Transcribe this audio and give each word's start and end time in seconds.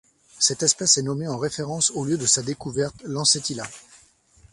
Cette 0.39 0.63
espèce 0.63 0.97
est 0.97 1.03
nommée 1.03 1.27
en 1.27 1.37
référence 1.37 1.91
au 1.91 2.05
lieu 2.05 2.17
de 2.17 2.25
sa 2.25 2.41
découverte, 2.41 2.95
Lancetilla. 3.03 3.67